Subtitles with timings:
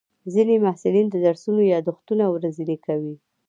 [0.33, 3.15] ځینې محصلین د درسونو یادښتونه ورځني کوي.